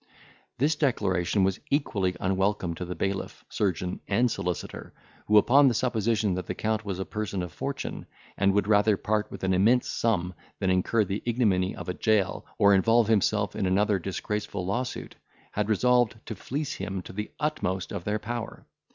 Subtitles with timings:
[0.57, 4.93] This declaration was equally unwelcome to the bailiff, surgeon, and solicitor,
[5.27, 8.97] who, upon the supposition that the Count was a person of fortune, and would rather
[8.97, 13.55] part with an immense sum than incur the ignominy of a jail, or involve himself
[13.55, 15.17] in another disgraceful lawsuit,
[15.51, 18.65] had resolved to fleece him to the utmost of their power.